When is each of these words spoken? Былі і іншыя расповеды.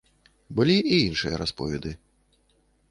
Былі 0.59 0.77
і 0.79 0.95
іншыя 1.09 1.35
расповеды. 1.43 1.91